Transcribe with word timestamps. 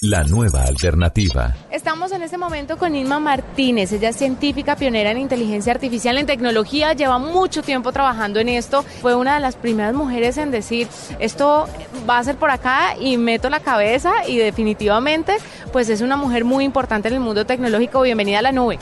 La 0.00 0.22
nueva 0.22 0.62
alternativa. 0.62 1.56
Estamos 1.72 2.12
en 2.12 2.22
este 2.22 2.38
momento 2.38 2.78
con 2.78 2.94
Inma 2.94 3.18
Martínez. 3.18 3.90
Ella 3.90 4.10
es 4.10 4.16
científica 4.16 4.76
pionera 4.76 5.10
en 5.10 5.18
inteligencia 5.18 5.72
artificial, 5.72 6.18
en 6.18 6.26
tecnología. 6.26 6.92
Lleva 6.92 7.18
mucho 7.18 7.62
tiempo 7.62 7.90
trabajando 7.90 8.38
en 8.38 8.48
esto. 8.48 8.84
Fue 8.84 9.16
una 9.16 9.34
de 9.34 9.40
las 9.40 9.56
primeras 9.56 9.94
mujeres 9.94 10.38
en 10.38 10.52
decir 10.52 10.86
esto 11.18 11.68
va 12.08 12.18
a 12.18 12.22
ser 12.22 12.36
por 12.36 12.52
acá 12.52 12.94
y 13.00 13.16
meto 13.16 13.50
la 13.50 13.58
cabeza. 13.58 14.12
Y 14.28 14.36
definitivamente, 14.36 15.38
pues 15.72 15.88
es 15.88 16.00
una 16.00 16.16
mujer 16.16 16.44
muy 16.44 16.62
importante 16.62 17.08
en 17.08 17.14
el 17.14 17.20
mundo 17.20 17.44
tecnológico. 17.44 18.00
Bienvenida 18.02 18.38
a 18.38 18.42
la 18.42 18.52
nube. 18.52 18.78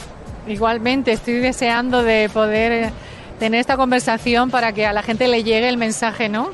Igualmente, 0.46 1.12
estoy 1.12 1.36
deseando 1.36 2.02
de 2.02 2.28
poder 2.28 2.72
eh, 2.72 2.92
tener 3.38 3.58
esta 3.58 3.78
conversación 3.78 4.50
para 4.50 4.72
que 4.72 4.84
a 4.84 4.92
la 4.92 5.02
gente 5.02 5.28
le 5.28 5.42
llegue 5.44 5.70
el 5.70 5.78
mensaje, 5.78 6.28
¿no? 6.28 6.50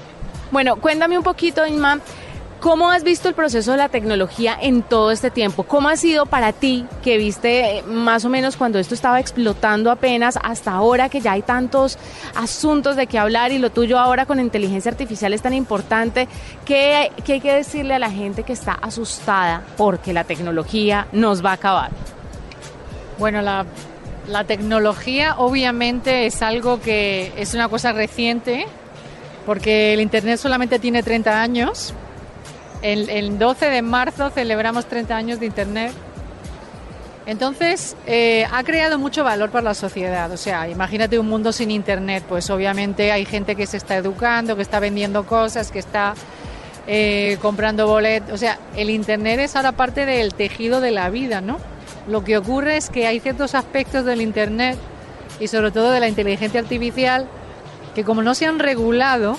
Bueno, 0.52 0.76
cuéntame 0.76 1.18
un 1.18 1.24
poquito, 1.24 1.66
Inma. 1.66 1.98
¿Cómo 2.62 2.92
has 2.92 3.02
visto 3.02 3.28
el 3.28 3.34
proceso 3.34 3.72
de 3.72 3.76
la 3.76 3.88
tecnología 3.88 4.56
en 4.62 4.84
todo 4.84 5.10
este 5.10 5.32
tiempo? 5.32 5.64
¿Cómo 5.64 5.88
ha 5.88 5.96
sido 5.96 6.26
para 6.26 6.52
ti 6.52 6.86
que 7.02 7.18
viste 7.18 7.78
eh, 7.78 7.82
más 7.82 8.24
o 8.24 8.28
menos 8.28 8.56
cuando 8.56 8.78
esto 8.78 8.94
estaba 8.94 9.18
explotando 9.18 9.90
apenas 9.90 10.38
hasta 10.40 10.70
ahora 10.70 11.08
que 11.08 11.20
ya 11.20 11.32
hay 11.32 11.42
tantos 11.42 11.98
asuntos 12.36 12.94
de 12.94 13.08
qué 13.08 13.18
hablar 13.18 13.50
y 13.50 13.58
lo 13.58 13.70
tuyo 13.70 13.98
ahora 13.98 14.26
con 14.26 14.38
inteligencia 14.38 14.92
artificial 14.92 15.32
es 15.32 15.42
tan 15.42 15.54
importante? 15.54 16.28
¿Qué, 16.64 17.10
qué 17.24 17.32
hay 17.32 17.40
que 17.40 17.52
decirle 17.52 17.94
a 17.94 17.98
la 17.98 18.12
gente 18.12 18.44
que 18.44 18.52
está 18.52 18.74
asustada 18.74 19.64
porque 19.76 20.12
la 20.12 20.22
tecnología 20.22 21.08
nos 21.10 21.44
va 21.44 21.50
a 21.50 21.54
acabar? 21.54 21.90
Bueno, 23.18 23.42
la, 23.42 23.66
la 24.28 24.44
tecnología 24.44 25.34
obviamente 25.36 26.26
es 26.26 26.40
algo 26.42 26.80
que 26.80 27.32
es 27.36 27.54
una 27.54 27.68
cosa 27.68 27.90
reciente 27.90 28.66
porque 29.46 29.94
el 29.94 30.00
Internet 30.00 30.38
solamente 30.38 30.78
tiene 30.78 31.02
30 31.02 31.42
años 31.42 31.92
el, 32.82 33.08
el 33.08 33.38
12 33.38 33.70
de 33.70 33.82
marzo 33.82 34.30
celebramos 34.30 34.86
30 34.86 35.16
años 35.16 35.40
de 35.40 35.46
Internet. 35.46 35.92
Entonces, 37.24 37.96
eh, 38.06 38.46
ha 38.50 38.64
creado 38.64 38.98
mucho 38.98 39.22
valor 39.22 39.50
para 39.50 39.64
la 39.64 39.74
sociedad. 39.74 40.30
O 40.32 40.36
sea, 40.36 40.68
imagínate 40.68 41.18
un 41.18 41.28
mundo 41.28 41.52
sin 41.52 41.70
Internet. 41.70 42.24
Pues 42.28 42.50
obviamente 42.50 43.12
hay 43.12 43.24
gente 43.24 43.54
que 43.54 43.66
se 43.66 43.76
está 43.76 43.96
educando, 43.96 44.56
que 44.56 44.62
está 44.62 44.80
vendiendo 44.80 45.24
cosas, 45.24 45.70
que 45.70 45.78
está 45.78 46.14
eh, 46.88 47.38
comprando 47.40 47.86
boletos. 47.86 48.32
O 48.32 48.36
sea, 48.36 48.58
el 48.76 48.90
Internet 48.90 49.38
es 49.38 49.54
ahora 49.54 49.72
parte 49.72 50.04
del 50.04 50.34
tejido 50.34 50.80
de 50.80 50.90
la 50.90 51.10
vida, 51.10 51.40
¿no? 51.40 51.58
Lo 52.08 52.24
que 52.24 52.36
ocurre 52.36 52.76
es 52.76 52.90
que 52.90 53.06
hay 53.06 53.20
ciertos 53.20 53.54
aspectos 53.54 54.04
del 54.04 54.20
Internet 54.20 54.76
y 55.38 55.46
sobre 55.46 55.70
todo 55.70 55.92
de 55.92 56.00
la 56.00 56.08
inteligencia 56.08 56.60
artificial 56.60 57.28
que 57.94 58.04
como 58.04 58.22
no 58.22 58.34
se 58.34 58.46
han 58.46 58.58
regulado, 58.58 59.36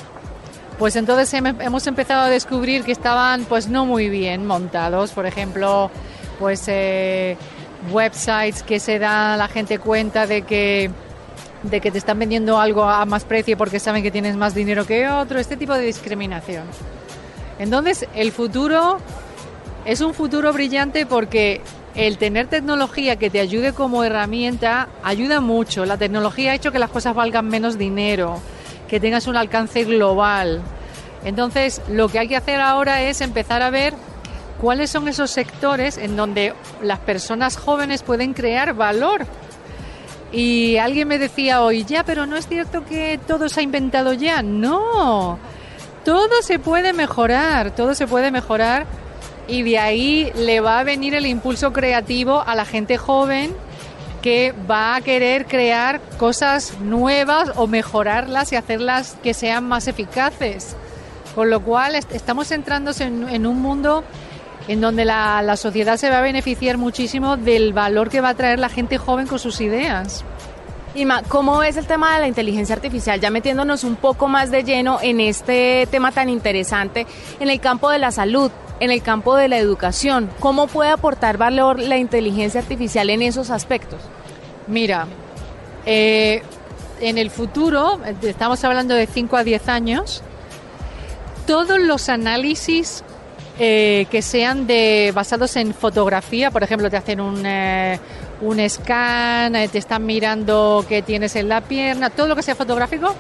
pues 0.78 0.96
entonces 0.96 1.34
hemos 1.34 1.88
empezado 1.88 2.22
a 2.24 2.30
descubrir 2.30 2.84
que 2.84 2.92
estaban 2.92 3.46
pues 3.46 3.68
no 3.68 3.86
muy 3.86 4.10
bien 4.10 4.46
montados. 4.46 5.12
Por 5.12 5.26
ejemplo, 5.26 5.92
pues 6.40 6.64
eh, 6.68 7.38
websites 7.92 8.64
que 8.64 8.80
se 8.80 9.00
da 9.00 9.36
a 9.36 9.38
la 9.38 9.48
gente 9.48 9.80
cuenta 9.80 10.28
de 10.28 10.44
que 10.44 10.92
de 11.64 11.80
que 11.80 11.92
te 11.92 11.98
están 11.98 12.20
vendiendo 12.20 12.60
algo 12.60 12.84
a 12.84 13.06
más 13.06 13.24
precio 13.24 13.58
porque 13.58 13.80
saben 13.80 14.04
que 14.04 14.12
tienes 14.12 14.36
más 14.36 14.54
dinero 14.54 14.86
que 14.86 15.08
otro, 15.08 15.40
este 15.40 15.56
tipo 15.56 15.74
de 15.74 15.86
discriminación. 15.86 16.66
Entonces, 17.58 18.06
el 18.16 18.34
futuro 18.34 19.00
es 19.86 20.02
un 20.02 20.14
futuro 20.14 20.52
brillante 20.52 21.06
porque 21.06 21.62
el 21.96 22.18
tener 22.18 22.48
tecnología 22.48 23.16
que 23.16 23.30
te 23.30 23.40
ayude 23.40 23.72
como 23.72 24.04
herramienta 24.04 24.90
ayuda 25.04 25.40
mucho. 25.40 25.86
La 25.86 25.98
tecnología 25.98 26.52
ha 26.52 26.56
hecho 26.56 26.74
que 26.74 26.80
las 26.80 26.90
cosas 26.90 27.16
valgan 27.16 27.48
menos 27.48 27.78
dinero 27.78 28.42
que 28.94 29.00
tengas 29.00 29.26
un 29.26 29.36
alcance 29.36 29.86
global. 29.86 30.62
Entonces, 31.26 31.82
lo 31.90 32.10
que 32.10 32.20
hay 32.20 32.28
que 32.28 32.36
hacer 32.36 32.62
ahora 32.62 33.02
es 33.02 33.22
empezar 33.22 33.64
a 33.64 33.72
ver 33.72 33.96
cuáles 34.62 34.92
son 34.92 35.08
esos 35.08 35.32
sectores 35.32 35.98
en 35.98 36.16
donde 36.16 36.54
las 36.80 37.00
personas 37.00 37.58
jóvenes 37.58 38.04
pueden 38.04 38.36
crear 38.36 38.76
valor. 38.76 39.26
Y 40.32 40.78
alguien 40.78 41.08
me 41.08 41.18
decía 41.18 41.64
hoy, 41.64 41.86
ya, 41.86 42.04
pero 42.04 42.28
no 42.28 42.36
es 42.36 42.48
cierto 42.48 42.86
que 42.86 43.20
todo 43.26 43.50
se 43.50 43.62
ha 43.62 43.64
inventado 43.64 44.14
ya. 44.14 44.44
No, 44.44 45.40
todo 46.06 46.44
se 46.44 46.60
puede 46.60 46.94
mejorar, 46.94 47.72
todo 47.72 47.96
se 47.96 48.06
puede 48.06 48.30
mejorar 48.30 48.86
y 49.48 49.64
de 49.64 49.80
ahí 49.80 50.32
le 50.36 50.60
va 50.60 50.78
a 50.78 50.84
venir 50.84 51.16
el 51.16 51.26
impulso 51.26 51.74
creativo 51.74 52.44
a 52.46 52.54
la 52.54 52.66
gente 52.66 52.98
joven 52.98 53.56
que 54.24 54.54
va 54.72 54.96
a 54.96 55.02
querer 55.02 55.46
crear 55.46 56.00
cosas 56.18 56.80
nuevas 56.80 57.52
o 57.58 57.68
mejorarlas 57.68 58.54
y 58.54 58.56
hacerlas 58.56 59.18
que 59.22 59.34
sean 59.34 59.66
más 59.66 59.90
eficaces. 59.90 60.78
Con 61.36 61.50
lo 61.50 61.62
cual 61.62 61.96
estamos 61.96 62.50
entrándose 62.52 63.04
en, 63.04 63.46
un 63.46 63.62
mundo 63.62 64.06
en 64.70 64.80
donde 64.80 65.04
la, 65.04 65.58
sociedad 65.58 65.98
se 65.98 66.10
va 66.10 66.20
a 66.20 66.22
beneficiar 66.22 66.78
muchísimo 66.78 67.36
del 67.36 67.74
valor 67.74 68.10
que 68.10 68.22
va 68.22 68.30
a 68.30 68.34
traer 68.34 68.60
la 68.60 68.70
gente 68.70 68.98
joven 68.98 69.28
con 69.28 69.40
sus 69.40 69.60
ideas. 69.60 70.24
Ima, 70.96 71.24
¿cómo 71.24 71.64
es 71.64 71.76
el 71.78 71.88
tema 71.88 72.14
de 72.14 72.20
la 72.22 72.28
inteligencia 72.28 72.76
artificial? 72.76 73.20
Ya 73.20 73.32
metiéndonos 73.32 73.84
un 73.84 73.96
poco 73.96 74.28
más 74.28 74.52
de 74.52 74.64
lleno 74.64 75.00
en 75.02 75.20
este 75.20 75.88
tema 75.90 76.12
tan 76.12 76.30
interesante 76.30 77.08
en 77.40 77.50
el 77.50 77.60
campo 77.60 77.90
de 77.90 77.98
la 78.00 78.12
salud 78.12 78.52
en 78.80 78.92
el 78.92 79.02
campo 79.02 79.36
de 79.36 79.48
la 79.48 79.58
educación. 79.58 80.30
¿Cómo 80.40 80.68
puede 80.68 80.90
aportar 80.92 81.38
valor 81.38 81.80
la 81.80 81.98
inteligencia 81.98 82.60
artificial 82.60 83.10
en 83.10 83.22
esos 83.22 83.50
aspectos? 83.50 84.02
Mira, 84.68 85.08
eh, 85.86 86.42
en 87.00 87.18
el 87.18 87.30
futuro, 87.30 88.00
estamos 88.22 88.64
hablando 88.64 88.94
de 88.94 89.08
5 89.08 89.38
a 89.38 89.44
10 89.44 89.70
años, 89.70 90.22
todos 91.48 91.80
los 91.80 92.10
análisis 92.10 93.04
eh, 93.60 94.08
que 94.10 94.22
sean 94.22 94.66
de 94.66 95.12
basados 95.14 95.56
en 95.56 95.74
fotografía, 95.74 96.52
por 96.52 96.64
ejemplo, 96.64 96.90
te 96.90 96.98
hacen 96.98 97.22
un, 97.22 97.46
eh, 97.46 98.00
un 98.42 98.68
scan, 98.70 99.54
te 99.54 99.78
están 99.78 100.06
mirando 100.06 100.86
qué 100.88 101.02
tienes 101.02 101.36
en 101.36 101.50
la 101.50 101.62
pierna, 101.62 102.10
todo 102.10 102.28
lo 102.28 102.36
que 102.36 102.42
sea 102.42 102.56
fotográfico, 102.56 103.14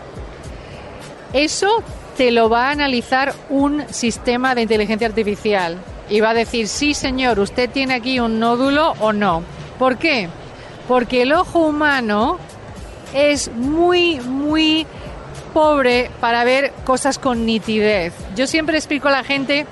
eso 1.33 1.83
te 2.17 2.31
lo 2.31 2.49
va 2.49 2.67
a 2.67 2.71
analizar 2.71 3.33
un 3.49 3.83
sistema 3.89 4.55
de 4.55 4.63
inteligencia 4.63 5.07
artificial 5.07 5.77
y 6.09 6.19
va 6.19 6.31
a 6.31 6.33
decir, 6.33 6.67
sí 6.67 6.93
señor, 6.93 7.39
usted 7.39 7.69
tiene 7.69 7.95
aquí 7.95 8.19
un 8.19 8.39
nódulo 8.39 8.93
o 8.99 9.13
no. 9.13 9.43
¿Por 9.79 9.97
qué? 9.97 10.29
Porque 10.87 11.23
el 11.23 11.33
ojo 11.33 11.59
humano 11.59 12.37
es 13.13 13.51
muy, 13.51 14.19
muy 14.19 14.85
pobre 15.53 16.09
para 16.19 16.43
ver 16.43 16.73
cosas 16.83 17.19
con 17.19 17.45
nitidez. 17.45 18.13
Yo 18.35 18.47
siempre 18.47 18.77
explico 18.77 19.07
a 19.07 19.11
la 19.11 19.23
gente 19.23 19.65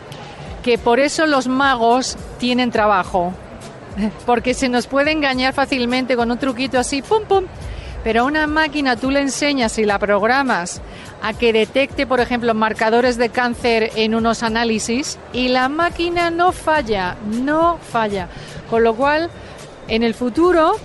que 0.63 0.77
por 0.77 0.99
eso 0.99 1.25
los 1.25 1.47
magos 1.47 2.17
tienen 2.39 2.71
trabajo, 2.71 3.33
porque 4.25 4.53
se 4.53 4.69
nos 4.69 4.87
puede 4.87 5.11
engañar 5.11 5.53
fácilmente 5.53 6.15
con 6.15 6.31
un 6.31 6.37
truquito 6.37 6.79
así, 6.79 7.01
pum, 7.01 7.23
pum, 7.27 7.45
pero 8.03 8.21
a 8.21 8.25
una 8.25 8.47
máquina 8.47 8.95
tú 8.95 9.11
le 9.11 9.19
enseñas 9.19 9.77
y 9.77 9.85
la 9.85 9.99
programas 9.99 10.81
a 11.21 11.33
que 11.33 11.53
detecte, 11.53 12.07
por 12.07 12.19
ejemplo, 12.19 12.53
marcadores 12.53 13.17
de 13.17 13.29
cáncer 13.29 13.91
en 13.95 14.15
unos 14.15 14.41
análisis 14.41 15.19
y 15.33 15.49
la 15.49 15.69
máquina 15.69 16.31
no 16.31 16.51
falla, 16.51 17.15
no 17.25 17.77
falla. 17.77 18.27
Con 18.69 18.83
lo 18.83 18.95
cual, 18.95 19.29
en 19.87 20.01
el 20.01 20.15
futuro, 20.15 20.77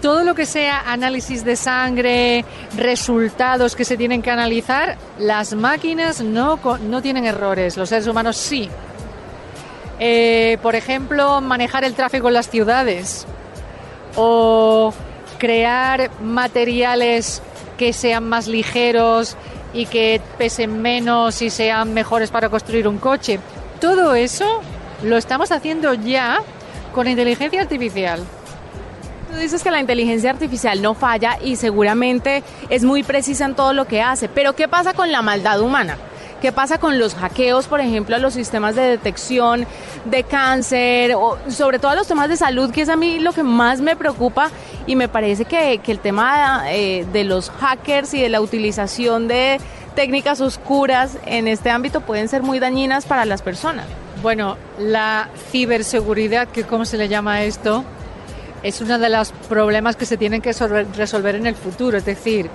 todo 0.00 0.24
lo 0.24 0.34
que 0.34 0.46
sea 0.46 0.90
análisis 0.90 1.44
de 1.44 1.56
sangre, 1.56 2.44
resultados 2.76 3.76
que 3.76 3.84
se 3.84 3.96
tienen 3.96 4.22
que 4.22 4.30
analizar, 4.30 4.96
las 5.18 5.54
máquinas 5.54 6.22
no, 6.22 6.58
no 6.88 7.02
tienen 7.02 7.26
errores, 7.26 7.76
los 7.76 7.88
seres 7.88 8.06
humanos 8.06 8.36
sí. 8.36 8.70
Eh, 9.98 10.58
por 10.62 10.74
ejemplo, 10.74 11.40
manejar 11.40 11.84
el 11.84 11.94
tráfico 11.94 12.28
en 12.28 12.34
las 12.34 12.50
ciudades 12.50 13.26
o 14.14 14.92
crear 15.38 16.10
materiales 16.20 17.42
que 17.78 17.92
sean 17.92 18.28
más 18.28 18.46
ligeros 18.46 19.36
y 19.72 19.86
que 19.86 20.20
pesen 20.38 20.80
menos 20.80 21.42
y 21.42 21.50
sean 21.50 21.92
mejores 21.94 22.30
para 22.30 22.48
construir 22.48 22.88
un 22.88 22.98
coche. 22.98 23.38
Todo 23.80 24.14
eso 24.14 24.62
lo 25.02 25.16
estamos 25.16 25.52
haciendo 25.52 25.94
ya 25.94 26.40
con 26.94 27.06
inteligencia 27.08 27.60
artificial. 27.60 28.20
Tú 29.30 29.36
dices 29.36 29.62
que 29.62 29.70
la 29.70 29.80
inteligencia 29.80 30.30
artificial 30.30 30.80
no 30.80 30.94
falla 30.94 31.38
y 31.42 31.56
seguramente 31.56 32.42
es 32.70 32.84
muy 32.84 33.02
precisa 33.02 33.44
en 33.44 33.54
todo 33.54 33.72
lo 33.72 33.86
que 33.86 34.00
hace, 34.00 34.28
pero 34.28 34.54
¿qué 34.54 34.68
pasa 34.68 34.94
con 34.94 35.12
la 35.12 35.20
maldad 35.20 35.60
humana? 35.60 35.98
¿Qué 36.40 36.52
pasa 36.52 36.78
con 36.78 36.98
los 36.98 37.14
hackeos, 37.14 37.66
por 37.66 37.80
ejemplo, 37.80 38.14
a 38.14 38.18
los 38.18 38.34
sistemas 38.34 38.74
de 38.74 38.82
detección 38.82 39.66
de 40.04 40.22
cáncer 40.22 41.14
o 41.14 41.38
sobre 41.48 41.78
todo 41.78 41.92
a 41.92 41.94
los 41.94 42.06
temas 42.06 42.28
de 42.28 42.36
salud, 42.36 42.70
que 42.70 42.82
es 42.82 42.88
a 42.88 42.96
mí 42.96 43.18
lo 43.18 43.32
que 43.32 43.42
más 43.42 43.80
me 43.80 43.96
preocupa 43.96 44.50
y 44.86 44.96
me 44.96 45.08
parece 45.08 45.46
que, 45.46 45.78
que 45.82 45.92
el 45.92 45.98
tema 45.98 46.64
eh, 46.68 47.06
de 47.12 47.24
los 47.24 47.50
hackers 47.50 48.12
y 48.14 48.20
de 48.20 48.28
la 48.28 48.40
utilización 48.40 49.28
de 49.28 49.58
técnicas 49.96 50.40
oscuras 50.40 51.16
en 51.24 51.48
este 51.48 51.70
ámbito 51.70 52.02
pueden 52.02 52.28
ser 52.28 52.42
muy 52.42 52.60
dañinas 52.60 53.06
para 53.06 53.24
las 53.24 53.42
personas? 53.42 53.86
Bueno, 54.22 54.56
la 54.78 55.28
ciberseguridad, 55.50 56.48
que 56.48 56.64
cómo 56.64 56.84
se 56.84 56.98
le 56.98 57.08
llama 57.08 57.42
esto, 57.42 57.82
es 58.62 58.80
uno 58.80 58.98
de 58.98 59.08
los 59.08 59.32
problemas 59.48 59.96
que 59.96 60.06
se 60.06 60.16
tienen 60.16 60.42
que 60.42 60.52
resolver 60.52 61.34
en 61.34 61.46
el 61.46 61.54
futuro. 61.54 61.96
Es 61.96 62.04
decir, 62.04 62.50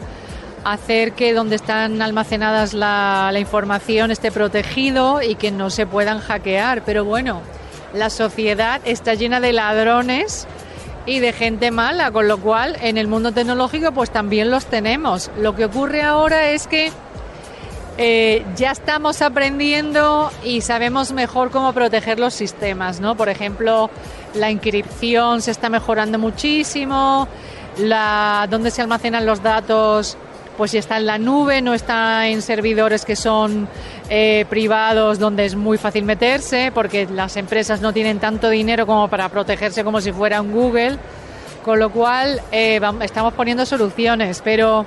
hacer 0.63 1.13
que 1.13 1.33
donde 1.33 1.55
están 1.55 2.01
almacenadas 2.01 2.73
la, 2.73 3.33
información 3.37 4.11
esté 4.11 4.31
protegido 4.31 5.21
y 5.21 5.35
que 5.35 5.51
no 5.51 5.69
se 5.69 5.85
puedan 5.85 6.19
hackear. 6.19 6.83
Pero 6.85 7.05
bueno, 7.05 7.41
la 7.93 8.09
sociedad 8.09 8.81
está 8.85 9.13
llena 9.13 9.39
de 9.39 9.53
ladrones 9.53 10.47
y 11.05 11.19
de 11.19 11.33
gente 11.33 11.71
mala, 11.71 12.11
con 12.11 12.27
lo 12.27 12.37
cual 12.37 12.77
en 12.81 12.97
el 12.97 13.07
mundo 13.07 13.31
tecnológico 13.31 13.91
pues 13.91 14.11
también 14.11 14.51
los 14.51 14.65
tenemos. 14.65 15.31
Lo 15.37 15.55
que 15.55 15.65
ocurre 15.65 16.03
ahora 16.03 16.49
es 16.49 16.67
que 16.67 16.91
eh, 17.97 18.45
ya 18.55 18.71
estamos 18.71 19.21
aprendiendo 19.21 20.31
y 20.43 20.61
sabemos 20.61 21.11
mejor 21.11 21.51
cómo 21.51 21.73
proteger 21.73 22.19
los 22.19 22.33
sistemas, 22.33 22.99
¿no? 22.99 23.15
Por 23.15 23.29
ejemplo, 23.29 23.89
la 24.35 24.49
inscripción 24.49 25.41
se 25.41 25.51
está 25.51 25.69
mejorando 25.69 26.17
muchísimo, 26.17 27.27
la, 27.77 28.47
donde 28.49 28.71
se 28.71 28.81
almacenan 28.81 29.25
los 29.25 29.43
datos 29.43 30.17
pues 30.57 30.71
ya 30.71 30.79
está 30.79 30.97
en 30.97 31.05
la 31.05 31.17
nube, 31.17 31.61
no 31.61 31.73
está 31.73 32.27
en 32.27 32.41
servidores 32.41 33.05
que 33.05 33.15
son 33.15 33.67
eh, 34.09 34.45
privados 34.49 35.19
donde 35.19 35.45
es 35.45 35.55
muy 35.55 35.77
fácil 35.77 36.03
meterse, 36.03 36.71
porque 36.73 37.07
las 37.07 37.37
empresas 37.37 37.81
no 37.81 37.93
tienen 37.93 38.19
tanto 38.19 38.49
dinero 38.49 38.85
como 38.85 39.07
para 39.07 39.29
protegerse 39.29 39.83
como 39.83 40.01
si 40.01 40.11
fuera 40.11 40.41
un 40.41 40.51
Google, 40.51 40.97
con 41.63 41.79
lo 41.79 41.91
cual 41.91 42.41
eh, 42.51 42.79
estamos 43.01 43.33
poniendo 43.33 43.65
soluciones, 43.65 44.41
pero 44.43 44.85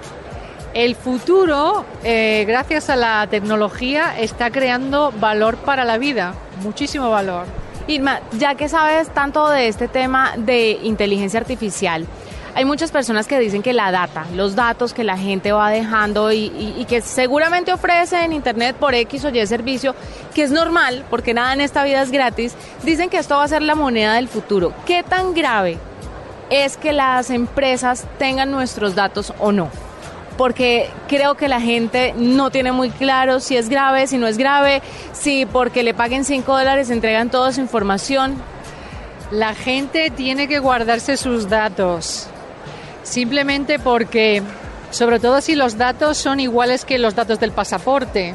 el 0.74 0.96
futuro, 0.96 1.84
eh, 2.02 2.44
gracias 2.46 2.90
a 2.90 2.96
la 2.96 3.26
tecnología, 3.28 4.18
está 4.18 4.50
creando 4.50 5.12
valor 5.20 5.56
para 5.58 5.84
la 5.84 5.98
vida, 5.98 6.34
muchísimo 6.62 7.10
valor. 7.10 7.46
Irma, 7.86 8.20
ya 8.32 8.54
que 8.54 8.68
sabes 8.68 9.08
tanto 9.10 9.48
de 9.50 9.68
este 9.68 9.88
tema 9.88 10.32
de 10.36 10.78
inteligencia 10.82 11.38
artificial, 11.38 12.06
hay 12.54 12.64
muchas 12.64 12.92
personas 12.92 13.26
que 13.26 13.38
dicen 13.38 13.62
que 13.62 13.72
la 13.72 13.90
data, 13.90 14.26
los 14.34 14.54
datos 14.54 14.94
que 14.94 15.02
la 15.02 15.18
gente 15.18 15.50
va 15.52 15.70
dejando 15.70 16.32
y, 16.32 16.84
que 16.88 17.00
seguramente 17.00 17.72
ofrece 17.72 18.22
en 18.22 18.32
Internet 18.32 18.76
por 18.76 18.94
X 18.94 19.24
o 19.24 19.30
Y 19.30 19.46
servicio, 19.46 19.94
que 20.34 20.44
es 20.44 20.50
normal, 20.50 21.04
porque 21.10 21.34
nada 21.34 21.52
en 21.52 21.60
esta 21.60 21.82
vida 21.82 22.02
es 22.02 22.10
gratis, 22.10 22.54
dicen 22.84 23.10
que 23.10 23.18
esto 23.18 23.36
va 23.36 23.44
a 23.44 23.48
ser 23.48 23.62
la 23.62 23.74
moneda 23.74 24.14
del 24.14 24.28
futuro. 24.28 24.72
¿Qué 24.86 25.02
tan 25.02 25.34
grave 25.34 25.78
es 26.50 26.76
que 26.76 26.92
las 26.92 27.30
empresas 27.30 28.06
tengan 28.18 28.50
nuestros 28.50 28.94
datos 28.94 29.32
o 29.38 29.50
no? 29.50 29.70
porque 30.36 30.90
creo 31.06 31.36
que 31.36 31.46
la 31.46 31.60
gente 31.60 32.12
no 32.16 32.50
tiene 32.50 32.72
muy 32.72 32.90
claro 32.90 33.38
si 33.38 33.56
es 33.56 33.68
grave, 33.68 34.08
si 34.08 34.18
no 34.18 34.26
es 34.26 34.36
grave, 34.36 34.82
si 35.12 35.46
porque 35.46 35.84
le 35.84 35.94
paguen 35.94 36.24
5 36.24 36.58
dólares 36.58 36.90
entregan 36.90 37.30
toda 37.30 37.52
su 37.52 37.60
información. 37.60 38.34
La 39.30 39.54
gente 39.54 40.10
tiene 40.10 40.48
que 40.48 40.58
guardarse 40.58 41.16
sus 41.16 41.48
datos, 41.48 42.28
simplemente 43.04 43.78
porque, 43.78 44.42
sobre 44.90 45.20
todo 45.20 45.40
si 45.40 45.54
los 45.54 45.78
datos 45.78 46.18
son 46.18 46.40
iguales 46.40 46.84
que 46.84 46.98
los 46.98 47.14
datos 47.14 47.38
del 47.38 47.52
pasaporte, 47.52 48.34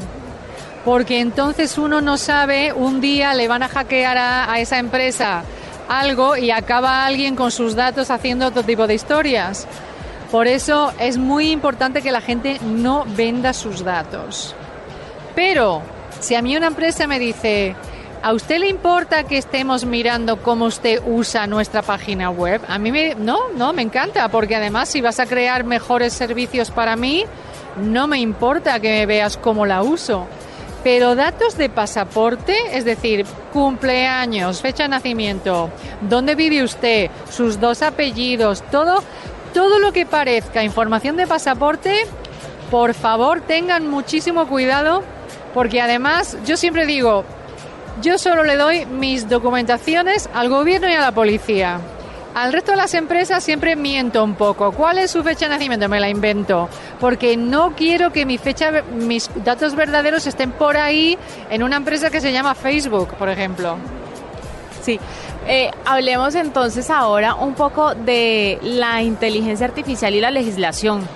porque 0.84 1.20
entonces 1.20 1.76
uno 1.76 2.00
no 2.00 2.16
sabe, 2.16 2.72
un 2.72 3.02
día 3.02 3.34
le 3.34 3.48
van 3.48 3.62
a 3.62 3.68
hackear 3.68 4.16
a, 4.16 4.50
a 4.50 4.60
esa 4.60 4.78
empresa 4.78 5.42
algo 5.88 6.36
y 6.36 6.50
acaba 6.50 7.04
alguien 7.04 7.36
con 7.36 7.50
sus 7.50 7.74
datos 7.74 8.10
haciendo 8.10 8.46
otro 8.46 8.62
tipo 8.62 8.86
de 8.86 8.94
historias. 8.94 9.66
Por 10.30 10.46
eso 10.46 10.92
es 11.00 11.18
muy 11.18 11.50
importante 11.50 12.00
que 12.00 12.12
la 12.12 12.20
gente 12.20 12.58
no 12.62 13.04
venda 13.04 13.52
sus 13.52 13.84
datos. 13.84 14.54
Pero 15.34 15.82
si 16.20 16.36
a 16.36 16.42
mí 16.42 16.56
una 16.56 16.68
empresa 16.68 17.08
me 17.08 17.18
dice, 17.18 17.74
¿a 18.22 18.32
usted 18.32 18.58
le 18.58 18.68
importa 18.68 19.24
que 19.24 19.38
estemos 19.38 19.84
mirando 19.84 20.42
cómo 20.42 20.66
usted 20.66 21.00
usa 21.06 21.46
nuestra 21.46 21.82
página 21.82 22.30
web? 22.30 22.60
A 22.68 22.78
mí 22.78 22.92
me, 22.92 23.14
no, 23.14 23.48
no, 23.56 23.72
me 23.72 23.82
encanta, 23.82 24.28
porque 24.28 24.56
además 24.56 24.88
si 24.88 25.00
vas 25.00 25.20
a 25.20 25.26
crear 25.26 25.64
mejores 25.64 26.12
servicios 26.12 26.70
para 26.70 26.96
mí, 26.96 27.24
no 27.76 28.06
me 28.06 28.18
importa 28.18 28.80
que 28.80 28.90
me 28.90 29.06
veas 29.06 29.36
cómo 29.36 29.66
la 29.66 29.82
uso. 29.82 30.26
Pero 30.82 31.14
datos 31.14 31.56
de 31.58 31.68
pasaporte, 31.68 32.56
es 32.72 32.84
decir, 32.84 33.26
cumpleaños, 33.52 34.60
fecha 34.60 34.84
de 34.84 34.88
nacimiento, 34.90 35.70
dónde 36.00 36.34
vive 36.34 36.62
usted, 36.62 37.10
sus 37.30 37.60
dos 37.60 37.82
apellidos, 37.82 38.62
todo, 38.70 39.02
todo 39.52 39.78
lo 39.78 39.92
que 39.92 40.06
parezca 40.06 40.64
información 40.64 41.16
de 41.16 41.26
pasaporte, 41.26 42.06
por 42.70 42.94
favor 42.94 43.42
tengan 43.42 43.88
muchísimo 43.88 44.46
cuidado 44.46 45.02
porque 45.52 45.80
además 45.80 46.36
yo 46.46 46.56
siempre 46.56 46.86
digo, 46.86 47.24
yo 48.00 48.18
solo 48.18 48.44
le 48.44 48.56
doy 48.56 48.86
mis 48.86 49.28
documentaciones 49.28 50.28
al 50.34 50.48
gobierno 50.48 50.88
y 50.88 50.92
a 50.92 51.00
la 51.00 51.12
policía. 51.12 51.80
Al 52.34 52.52
resto 52.52 52.72
de 52.72 52.76
las 52.76 52.94
empresas 52.94 53.42
siempre 53.42 53.74
miento 53.74 54.22
un 54.22 54.34
poco. 54.34 54.70
¿Cuál 54.70 54.98
es 54.98 55.10
su 55.10 55.22
fecha 55.24 55.46
de 55.46 55.54
nacimiento? 55.54 55.88
Me 55.88 55.98
la 55.98 56.08
invento. 56.08 56.68
Porque 57.00 57.36
no 57.36 57.72
quiero 57.74 58.12
que 58.12 58.24
mi 58.24 58.38
fecha, 58.38 58.82
mis 58.94 59.28
datos 59.44 59.74
verdaderos 59.74 60.26
estén 60.26 60.52
por 60.52 60.76
ahí 60.76 61.18
en 61.50 61.62
una 61.62 61.76
empresa 61.76 62.10
que 62.10 62.20
se 62.20 62.32
llama 62.32 62.54
Facebook, 62.54 63.14
por 63.14 63.28
ejemplo. 63.28 63.76
Sí, 64.80 64.98
eh, 65.46 65.70
hablemos 65.84 66.34
entonces 66.36 66.88
ahora 66.88 67.34
un 67.34 67.54
poco 67.54 67.94
de 67.94 68.58
la 68.62 69.02
inteligencia 69.02 69.66
artificial 69.66 70.14
y 70.14 70.20
la 70.20 70.30
legislación. 70.30 71.06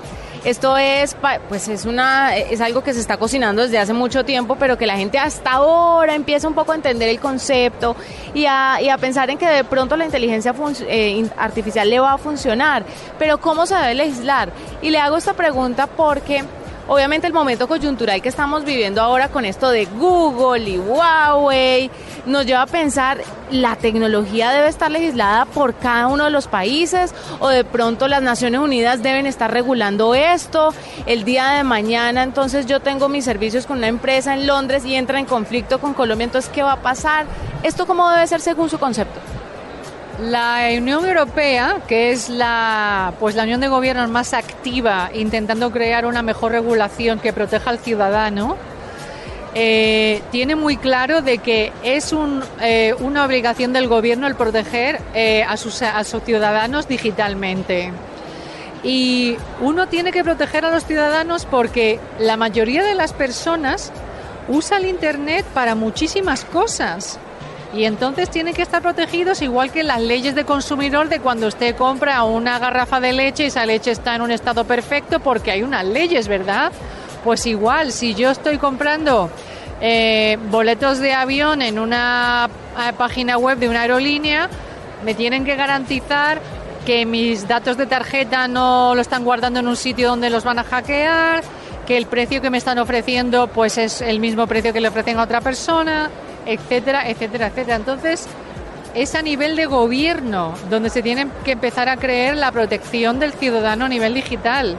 Esto 0.44 0.76
es, 0.76 1.17
pues 1.49 1.69
es 1.69 1.87
una, 1.87 2.37
es 2.37 2.61
algo 2.61 2.85
que 2.85 2.93
se 2.93 3.00
está 3.00 3.17
cocinando 3.17 3.62
desde 3.62 3.79
hace 3.79 3.94
mucho 3.94 4.26
tiempo, 4.26 4.56
pero 4.56 4.76
que 4.76 4.87
la 4.87 4.96
gente 4.96 5.19
hasta 5.19 5.52
ahora 5.52 6.14
empieza 6.14 6.46
un 6.46 6.55
poco 6.55 6.73
a 6.73 6.75
entender 6.75 7.08
el 7.08 7.19
concepto 7.19 7.96
y 8.35 8.44
a, 8.44 8.75
a 8.75 8.99
pensar 8.99 9.31
en 9.31 9.38
que 9.38 9.49
de 9.49 9.64
pronto 9.64 9.96
la 9.96 10.05
inteligencia 10.05 10.55
eh, 10.87 11.26
artificial 11.38 11.88
le 11.88 11.99
va 11.99 12.12
a 12.12 12.19
funcionar. 12.19 12.85
Pero 13.19 13.41
¿cómo 13.41 13.64
se 13.64 13.75
debe 13.75 13.94
legislar? 13.94 14.52
Y 14.82 14.91
le 14.91 14.99
hago 14.99 15.17
esta 15.17 15.32
pregunta 15.32 15.87
porque 15.87 16.44
Obviamente 16.87 17.26
el 17.26 17.32
momento 17.32 17.67
coyuntural 17.67 18.20
que 18.20 18.29
estamos 18.29 18.62
viviendo 18.62 19.00
ahora 19.00 19.29
con 19.29 19.46
esto 19.46 19.70
de 19.70 19.86
Google 19.86 20.69
y 20.69 20.79
Huawei 20.79 21.91
nos 22.26 22.46
lleva 22.46 22.62
a 22.62 22.66
pensar, 22.66 23.19
¿la 23.50 23.76
tecnología 23.76 24.50
debe 24.50 24.69
estar 24.69 24.90
legislada 24.90 25.44
por 25.44 25.74
cada 25.74 26.06
uno 26.06 26.24
de 26.24 26.31
los 26.31 26.46
países 26.46 27.14
o 27.40 27.48
de 27.48 27.64
pronto 27.64 28.08
las 28.08 28.22
Naciones 28.22 28.60
Unidas 28.60 29.02
deben 29.02 29.26
estar 29.26 29.52
regulando 29.52 30.14
esto? 30.14 30.72
El 31.06 31.24
día 31.24 31.50
de 31.50 31.64
mañana 31.64 32.22
entonces 32.22 32.66
yo 32.66 32.81
tengo 32.81 33.08
mis 33.08 33.24
servicios 33.24 33.66
con 33.66 33.78
una 33.78 33.88
empresa 33.88 34.34
en 34.34 34.46
Londres 34.46 34.84
y 34.84 34.94
entra 34.94 35.19
en 35.19 35.26
conflicto 35.26 35.81
con 35.81 35.94
Colombia, 35.94 36.24
entonces 36.24 36.50
¿qué 36.52 36.62
va 36.62 36.72
a 36.72 36.82
pasar? 36.82 37.26
¿Esto 37.62 37.86
cómo 37.86 38.10
debe 38.10 38.26
ser 38.26 38.40
según 38.40 38.70
su 38.70 38.78
concepto? 38.78 39.20
La 40.20 40.69
Unión 40.78 41.04
Europea, 41.04 41.78
que 41.88 42.12
es 42.12 42.28
la, 42.28 43.12
pues 43.19 43.34
la 43.34 43.43
unión 43.43 43.60
de 43.60 43.66
gobiernos 43.66 44.08
más 44.10 44.32
activa 44.32 45.10
intentando 45.12 45.72
crear 45.72 46.06
una 46.06 46.22
mejor 46.22 46.52
regulación 46.52 47.19
que 47.19 47.32
proteja 47.32 47.70
al 47.70 47.81
ciudadano, 47.81 48.56
eh, 49.55 50.20
tiene 50.32 50.56
muy 50.56 50.77
claro 50.77 51.23
de 51.23 51.39
que 51.39 51.73
es 51.84 52.13
un, 52.13 52.43
eh, 52.61 52.94
una 52.99 53.25
obligación 53.25 53.73
del 53.73 53.87
gobierno 53.87 54.27
el 54.27 54.34
proteger 54.34 55.01
eh, 55.15 55.44
a, 55.44 55.56
sus, 55.56 55.82
a 55.82 56.03
sus 56.03 56.23
ciudadanos 56.25 56.89
digitalmente. 56.89 57.93
Y 58.82 59.37
uno 59.61 59.87
tiene 59.87 60.11
que 60.11 60.25
proteger 60.25 60.65
a 60.65 60.70
los 60.70 60.84
ciudadanos 60.84 61.46
porque 61.46 62.01
la 62.19 62.37
mayoría 62.37 62.82
de 62.82 62.94
las 62.94 63.13
personas 63.13 63.93
usa 64.49 64.77
el 64.79 64.87
Internet 64.87 65.46
para 65.55 65.75
muchísimas 65.75 66.44
cosas 66.44 67.19
y 67.73 67.84
entonces 67.84 68.31
tienen 68.31 68.55
que 68.55 68.63
estar 68.63 68.82
protegidos 68.82 69.41
igual 69.43 69.73
que 69.73 69.82
las 69.82 70.01
leyes 70.01 70.34
de 70.34 70.44
consumidor 70.44 71.08
de 71.08 71.20
cuando 71.20 71.49
usted 71.49 71.75
compra 71.77 72.23
una 72.25 72.58
garrafa 72.58 73.01
de 73.01 73.13
leche 73.13 73.44
y 73.44 73.46
esa 73.46 73.67
leche 73.67 73.91
está 73.91 74.15
en 74.15 74.23
un 74.23 74.31
estado 74.31 74.65
perfecto 74.65 75.19
porque 75.20 75.51
hay 75.51 75.63
unas 75.63 75.84
leyes, 75.84 76.29
¿verdad? 76.29 76.70
Pues 77.25 77.46
igual, 77.46 77.91
si 77.91 78.15
yo 78.15 78.31
estoy 78.31 78.58
comprando 78.58 79.31
eh, 79.81 80.38
boletos 80.50 80.98
de 80.98 81.12
avión 81.12 81.62
en 81.62 81.78
una 81.78 82.48
eh, 82.78 82.93
página 82.96 83.38
web 83.38 83.58
de 83.58 83.69
una 83.69 83.82
aerolínea, 83.82 84.48
me 85.04 85.14
tienen 85.14 85.44
que 85.44 85.56
garantizar 85.56 86.40
que 86.86 87.06
mis 87.06 87.48
datos 87.48 87.76
de 87.76 87.86
tarjeta 87.86 88.46
no 88.48 88.94
lo 88.94 89.00
están 89.00 89.24
guardando 89.24 89.60
en 89.60 89.69
un 89.69 89.76
sitio 89.76 90.08
donde 90.08 90.31
los 90.31 90.44
van 90.44 90.58
a 90.58 90.64
hackear, 90.64 91.43
que 91.86 91.96
el 91.96 92.06
precio 92.06 92.40
que 92.40 92.50
me 92.50 92.58
están 92.58 92.78
ofreciendo 92.78 93.48
pues 93.48 93.78
es 93.78 94.00
el 94.00 94.20
mismo 94.20 94.46
precio 94.46 94.72
que 94.72 94.81
le 94.81 94.88
ofrecen 94.88 95.19
a 95.19 95.22
otra 95.22 95.40
persona 95.40 96.10
etcétera, 96.46 97.08
etcétera, 97.08 97.48
etcétera. 97.48 97.76
Entonces, 97.76 98.26
es 98.94 99.14
a 99.14 99.22
nivel 99.22 99.56
de 99.56 99.66
gobierno, 99.66 100.54
donde 100.70 100.90
se 100.90 101.02
tiene 101.02 101.28
que 101.44 101.52
empezar 101.52 101.88
a 101.88 101.96
creer 101.96 102.36
la 102.36 102.52
protección 102.52 103.19
del 103.19 103.32
ciudadano 103.32 103.86
a 103.86 103.88
nivel 103.88 104.14
digital. 104.14 104.76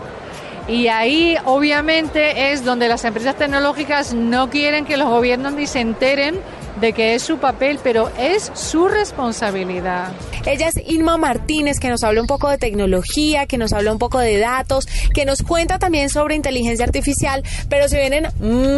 Y 0.67 0.87
ahí 0.87 1.37
obviamente 1.45 2.51
es 2.51 2.65
donde 2.65 2.87
las 2.87 3.05
empresas 3.05 3.35
tecnológicas 3.35 4.13
no 4.15 4.49
quieren 4.49 4.85
que 4.85 4.97
los 4.97 5.07
gobiernos 5.07 5.53
ni 5.53 5.67
se 5.67 5.79
enteren 5.79 6.39
de 6.79 6.93
que 6.93 7.15
es 7.15 7.23
su 7.23 7.37
papel, 7.37 7.79
pero 7.83 8.09
es 8.19 8.51
su 8.53 8.87
responsabilidad. 8.87 10.11
Ella 10.45 10.67
es 10.67 10.75
Inma 10.87 11.17
Martínez, 11.17 11.79
que 11.79 11.89
nos 11.89 12.03
habla 12.03 12.21
un 12.21 12.27
poco 12.27 12.49
de 12.49 12.57
tecnología, 12.57 13.45
que 13.47 13.57
nos 13.57 13.73
habla 13.73 13.91
un 13.91 13.99
poco 13.99 14.19
de 14.19 14.37
datos, 14.37 14.87
que 15.13 15.25
nos 15.25 15.41
cuenta 15.41 15.79
también 15.79 16.09
sobre 16.09 16.35
inteligencia 16.35 16.85
artificial, 16.85 17.43
pero 17.69 17.89
se 17.89 17.99
vienen 17.99 18.27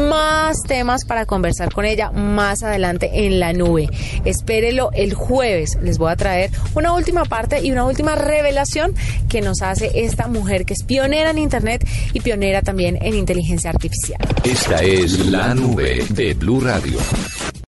más 0.10 0.63
temas 0.63 1.06
para 1.06 1.25
conversar 1.25 1.74
con 1.74 1.86
ella 1.86 2.12
más 2.12 2.63
adelante 2.63 3.25
en 3.25 3.39
la 3.39 3.54
nube. 3.54 3.89
Espérelo 4.24 4.92
el 4.94 5.13
jueves. 5.13 5.77
Les 5.82 5.98
voy 5.98 6.12
a 6.12 6.16
traer 6.16 6.51
una 6.74 6.94
última 6.94 7.25
parte 7.25 7.62
y 7.62 7.72
una 7.72 7.86
última 7.86 8.16
revelación 8.16 8.96
que 9.27 9.42
nos 9.42 9.62
hace 9.62 9.92
esta 10.06 10.27
mujer 10.27 10.66
que 10.66 10.74
es 10.74 10.84
pionera 10.84 11.32
en 11.32 11.38
Internet 11.38 11.88
y 12.13 12.22
pionera 12.22 12.62
también 12.62 12.98
en 13.01 13.16
inteligencia 13.16 13.72
artificial. 13.72 14.20
Esta 14.44 14.77
es 14.77 15.25
la 15.27 15.54
nube 15.54 16.06
de 16.10 16.34
Blue 16.34 16.62
Radio. 16.62 16.98